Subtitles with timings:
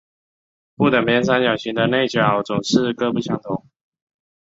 [0.75, 3.67] 不等边三角形的内角总是各不相同。